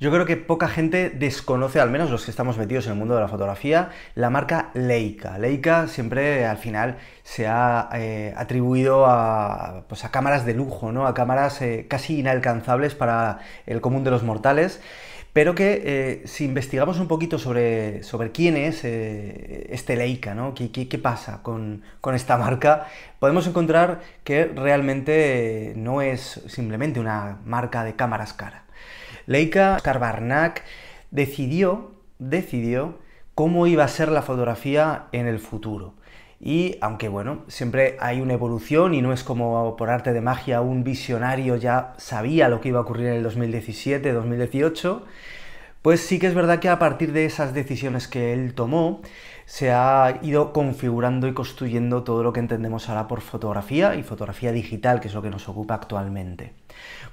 [0.00, 3.14] Yo creo que poca gente desconoce, al menos los que estamos metidos en el mundo
[3.14, 5.38] de la fotografía, la marca Leica.
[5.38, 11.06] Leica siempre al final se ha eh, atribuido a, pues, a, cámaras de lujo, ¿no?
[11.06, 14.80] a cámaras eh, casi inalcanzables para el común de los mortales
[15.32, 20.52] pero que eh, si investigamos un poquito sobre, sobre quién es este Leica, ¿no?
[20.52, 22.86] ¿Qué, qué, pasa con, con, esta marca?
[23.18, 28.64] Podemos encontrar que realmente no es simplemente una marca de cámaras cara.
[29.26, 30.64] Leica Skarbarnak
[31.10, 32.98] decidió, decidió
[33.34, 35.94] cómo iba a ser la fotografía en el futuro.
[36.40, 40.60] Y aunque bueno, siempre hay una evolución y no es como por arte de magia
[40.60, 45.04] un visionario ya sabía lo que iba a ocurrir en el 2017, 2018,
[45.82, 49.02] pues sí que es verdad que a partir de esas decisiones que él tomó,
[49.52, 54.50] se ha ido configurando y construyendo todo lo que entendemos ahora por fotografía y fotografía
[54.50, 56.54] digital, que es lo que nos ocupa actualmente.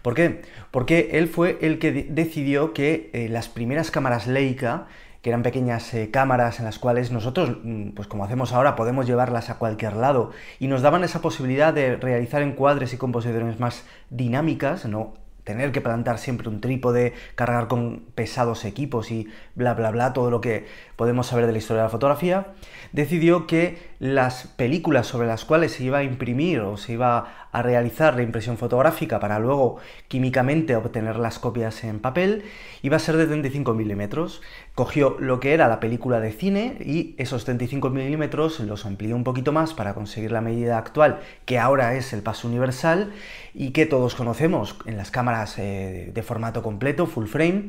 [0.02, 0.44] ¿Por qué?
[0.72, 4.88] Porque él fue el que decidió que eh, las primeras cámaras Leica,
[5.22, 9.06] que eran pequeñas eh, cámaras en las cuales nosotros, mm, pues como hacemos ahora, podemos
[9.06, 13.84] llevarlas a cualquier lado y nos daban esa posibilidad de realizar encuadres y composiciones más
[14.10, 15.14] dinámicas, no
[15.50, 20.30] tener que plantar siempre un trípode, cargar con pesados equipos y bla bla bla, todo
[20.30, 22.54] lo que podemos saber de la historia de la fotografía,
[22.92, 27.62] decidió que las películas sobre las cuales se iba a imprimir o se iba a
[27.62, 29.78] realizar la impresión fotográfica para luego
[30.08, 32.44] químicamente obtener las copias en papel,
[32.82, 34.42] iba a ser de 35 milímetros.
[34.74, 39.26] Cogió lo que era la película de cine y esos 35 milímetros los amplió un
[39.26, 43.12] poquito más para conseguir la medida actual, que ahora es el paso universal
[43.54, 47.68] y que todos conocemos en las cámaras eh, de formato completo, full frame,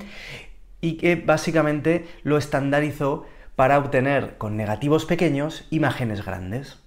[0.80, 3.26] y que básicamente lo estandarizó
[3.60, 6.78] para obtener con negativos pequeños imágenes grandes.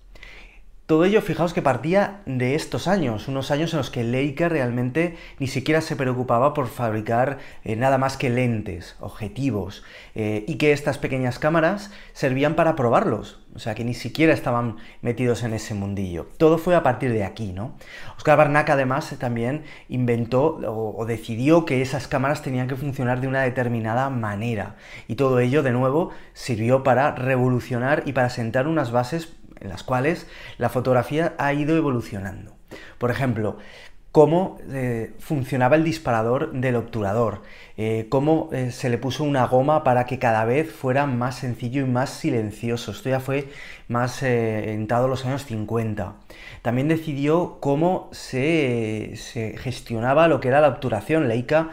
[0.94, 5.18] Todo ello, fijaos que partía de estos años, unos años en los que Leica realmente
[5.40, 9.84] ni siquiera se preocupaba por fabricar eh, nada más que lentes, objetivos,
[10.14, 14.78] eh, y que estas pequeñas cámaras servían para probarlos, o sea que ni siquiera estaban
[15.02, 16.28] metidos en ese mundillo.
[16.38, 17.76] Todo fue a partir de aquí, ¿no?
[18.16, 23.42] Oscar Barnack además también inventó o decidió que esas cámaras tenían que funcionar de una
[23.42, 24.76] determinada manera,
[25.08, 29.84] y todo ello de nuevo sirvió para revolucionar y para sentar unas bases en las
[29.84, 32.56] cuales la fotografía ha ido evolucionando.
[33.00, 33.57] Por ejemplo,
[34.13, 37.41] cómo eh, funcionaba el disparador del obturador,
[37.78, 41.81] eh, cómo eh, se le puso una goma para que cada vez fuera más sencillo
[41.81, 42.91] y más silencioso.
[42.91, 43.50] Esto ya fue
[43.88, 46.13] más entrado los años 50.
[46.62, 49.14] También decidió cómo se,
[49.58, 51.28] gestionaba lo que era la obturación.
[51.28, 51.70] Leica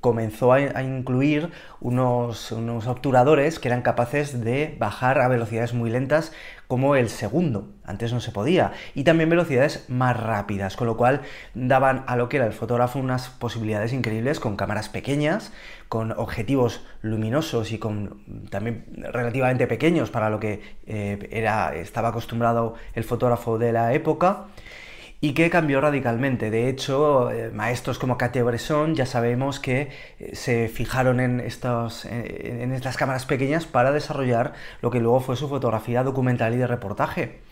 [0.00, 1.50] comenzó a, incluir
[1.80, 6.32] unos, unos obturadores que eran capaces de bajar a velocidades muy lentas
[6.72, 7.68] como el segundo.
[7.84, 8.72] Antes no se podía.
[8.94, 11.20] Y también velocidades más rápidas, con lo cual
[11.52, 15.52] daban a lo que era el fotógrafo unas posibilidades increíbles con cámaras pequeñas,
[15.92, 22.76] con objetivos luminosos y con también relativamente pequeños para lo que eh, era, estaba acostumbrado
[22.94, 24.46] el fotógrafo de la época
[25.20, 26.50] y que cambió radicalmente.
[26.50, 32.06] De hecho, eh, maestros como Katia Bresson ya sabemos que eh, se fijaron en, estos,
[32.06, 36.66] en estas cámaras pequeñas para desarrollar lo que luego fue su fotografía documental y de
[36.66, 37.42] reportaje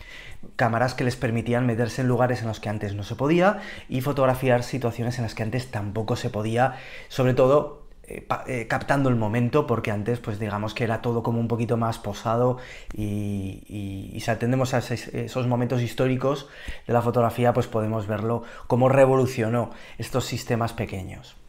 [0.55, 4.01] cámaras que les permitían meterse en lugares en los que antes no se podía y
[4.01, 6.77] fotografiar situaciones en las que antes tampoco se podía,
[7.09, 7.80] sobre todo
[8.11, 11.77] eh, eh, captando el momento, porque antes, pues digamos que era todo como un poquito
[11.77, 12.57] más posado
[12.93, 16.49] y, si atendemos a esos, momentos históricos
[16.87, 21.40] de la fotografía, pues podemos verlo cómo revolucionó estos sistemas pequeños.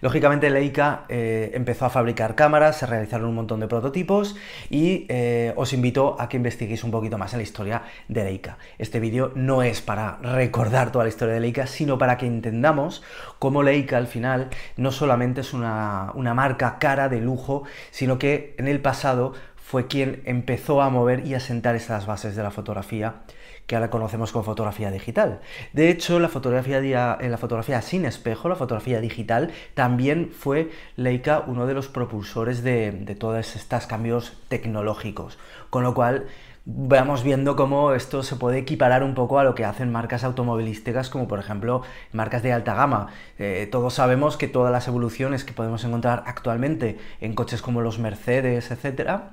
[0.00, 4.36] Lógicamente Leica eh, empezó a fabricar cámaras, se realizaron un montón de prototipos
[4.70, 8.58] y eh, os invito a que investiguéis un poquito más en la historia de Leica.
[8.78, 13.02] Este vídeo no es para recordar toda la historia de Leica, sino para que entendamos
[13.38, 18.54] cómo Leica al final no solamente es una, una marca cara de lujo, sino que
[18.58, 22.52] en el pasado fue quien empezó a mover y a sentar esas bases de la
[22.52, 23.22] fotografía
[23.66, 25.40] que ahora conocemos como fotografía digital.
[25.72, 31.44] De hecho, la fotografía, eh, la fotografía sin espejo, la fotografía digital, también fue Leica
[31.46, 35.38] uno de los propulsores de, de todos estos cambios tecnológicos.
[35.70, 36.26] Con lo cual,
[36.68, 41.10] vamos viendo cómo esto se puede equiparar un poco a lo que hacen marcas automovilísticas
[41.10, 41.82] como por ejemplo
[42.12, 43.08] marcas de alta gama.
[43.38, 48.00] Eh, todos sabemos que todas las evoluciones que podemos encontrar actualmente en coches como los
[48.00, 49.30] Mercedes, etcétera,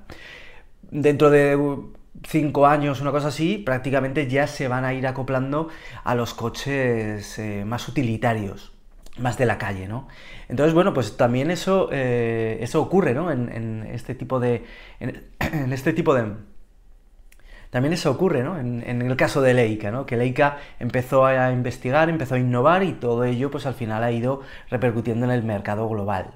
[0.92, 1.58] dentro de
[2.28, 5.70] cinco años, una cosa así, prácticamente ya se van a ir acoplando
[6.04, 8.72] a los coches eh, más utilitarios
[9.20, 10.08] más de la calle, ¿no?
[10.50, 13.32] Entonces, bueno, pues también eso, eh, eso ocurre, ¿no?
[13.32, 14.66] En, este tipo de.
[15.00, 16.34] en, este tipo de,
[17.74, 18.60] también eso ocurre ¿no?
[18.60, 20.06] en, el caso de Leica, ¿no?
[20.06, 24.12] que Leica empezó a investigar, empezó a innovar y todo ello pues al final ha
[24.12, 26.36] ido repercutiendo en el mercado global.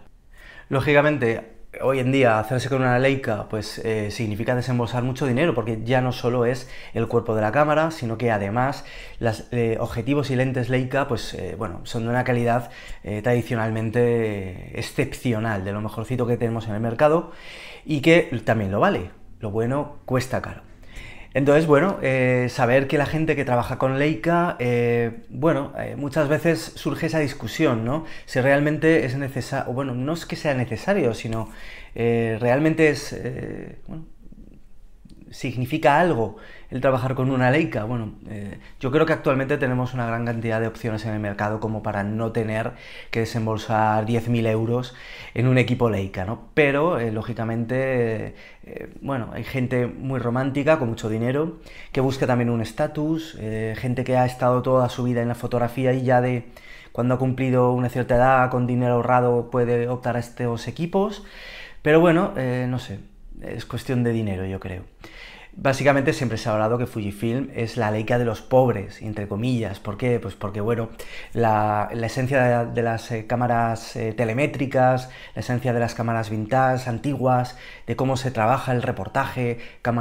[0.68, 5.80] Lógicamente, hoy en día hacerse con una Leica pues eh, significa desembolsar mucho dinero porque
[5.84, 8.86] ya no solo es el cuerpo de la cámara sino que además
[9.20, 12.70] los eh, objetivos y lentes Leica pues eh, bueno son de una calidad
[13.24, 17.32] tradicionalmente excepcional de lo mejorcito que tenemos en el mercado
[17.86, 19.12] y que también lo vale.
[19.40, 20.67] Lo bueno cuesta caro
[21.38, 26.28] entonces, bueno, eh, saber que la gente que trabaja con Leica, eh, bueno, eh, muchas
[26.28, 28.06] veces surge esa discusión, ¿no?
[28.26, 31.52] Si realmente es necesario, bueno, no es que sea necesario, sino
[31.94, 33.16] realmente es,
[33.88, 34.06] bueno,
[35.32, 36.38] significa algo
[36.70, 37.84] el trabajar con una Leica?
[37.86, 41.60] Bueno, eh, yo creo que actualmente tenemos una gran cantidad de opciones en el mercado
[41.60, 42.74] como para no tener
[43.12, 44.96] que desembolsar 10.000 euros
[45.34, 46.50] en un equipo Leica, ¿no?
[46.54, 48.36] Pero, eh, lógicamente,
[48.66, 51.60] eh, bueno, hay gente muy romántica, con mucho dinero,
[51.92, 53.38] que busca también un estatus,
[53.76, 56.46] gente que ha estado toda su vida en la fotografía y ya de
[56.92, 61.24] cuando ha cumplido una cierta edad, con dinero ahorrado, puede optar a estos equipos.
[61.82, 62.34] Pero bueno,
[62.68, 63.00] no sé,
[63.42, 64.84] es cuestión de dinero, yo creo.
[65.60, 69.80] Básicamente siempre se ha hablado que Fujifilm es la Leica de los pobres, entre comillas.
[69.80, 70.20] ¿Por qué?
[70.20, 70.90] Pues porque, bueno,
[71.34, 77.58] la, esencia de, las eh, cámaras eh, telemétricas, la esencia de las cámaras vintage, antiguas,
[77.88, 79.58] de cómo se trabaja el reportaje,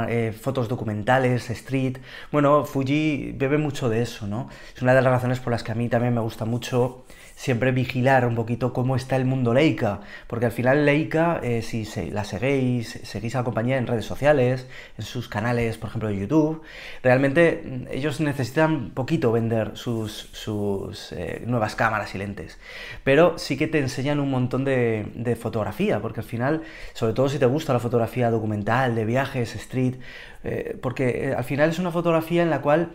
[0.09, 1.97] eh, fotos documentales, street.
[2.31, 4.49] Bueno, Fuji bebe mucho de eso, ¿no?
[4.75, 7.03] Es una de las razones por las que a mí también me gusta mucho
[7.37, 11.85] siempre vigilar un poquito cómo está el mundo Leica, porque al final Leica, eh, si
[12.09, 14.65] la seguís, seguís a la compañía en redes sociales,
[14.97, 16.63] en sus canales, por ejemplo, de YouTube,
[17.03, 22.57] realmente mm, ellos necesitan poquito vender sus, sus eh, nuevas cámaras y lentes,
[23.03, 26.63] pero sí que te enseñan un montón de, fotografía, porque al final,
[26.93, 29.97] sobre todo si te gusta la fotografía documental, de viajes, street,
[30.43, 32.89] eh, porque al final es una fotografía en la cual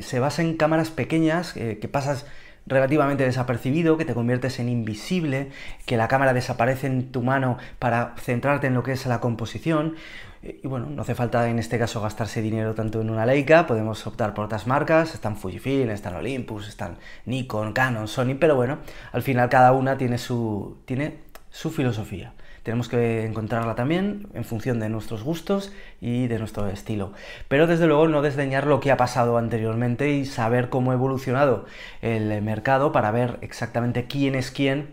[0.00, 2.26] se basa en cámaras pequeñas que pasas
[2.70, 5.50] relativamente desapercibido, que te conviertes en invisible,
[5.84, 9.96] que la cámara desaparece en tu mano para centrarte en lo que es la composición.
[10.42, 14.06] Y bueno, no hace falta en este caso gastarse dinero tanto en una Leica, podemos
[14.06, 16.96] optar por otras marcas, están Fujifilm, están Olympus, están
[17.26, 18.78] Nikon, Canon, Sony, pero bueno,
[19.12, 22.32] al final cada una tiene su, tiene su filosofía.
[22.62, 27.12] Tenemos que encontrarla también en función de nuestros gustos y de nuestro estilo.
[27.48, 31.64] Pero desde luego no desdeñar lo que ha pasado anteriormente y saber cómo ha evolucionado
[32.02, 34.90] el mercado para ver exactamente quién es quién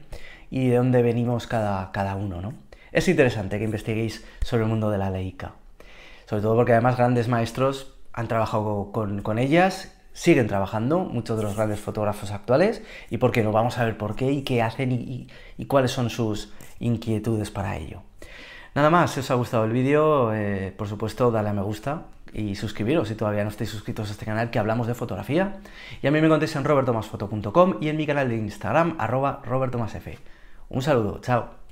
[0.49, 2.41] y de dónde venimos cada, cada uno.
[2.41, 2.53] ¿no?
[2.93, 5.53] Es interesante que investiguéis sobre el mundo de la Leica.
[6.25, 11.43] Sobre todo porque además grandes maestros han trabajado con, con ellas siguen trabajando, muchos de
[11.43, 12.81] los grandes fotógrafos actuales,
[13.11, 15.27] y por qué no, vamos a ver por qué y qué hacen y,
[15.67, 18.01] cuáles son sus inquietudes para ello.
[18.73, 22.05] Nada más, si os ha gustado el vídeo, eh, por supuesto, dale a me gusta
[22.33, 25.59] y suscribiros si todavía no estáis suscritos a este canal que hablamos de fotografía.
[26.01, 30.07] Y a mí me contéis en robertomasfoto.com y en mi canal de Instagram, arroba robertomasf.
[30.69, 31.66] Un saludo, chao.